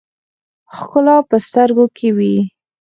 ښکلا 0.77 1.17
په 1.29 1.35
سترګو 1.47 1.85
کښې 1.95 2.09
وي 2.17 2.35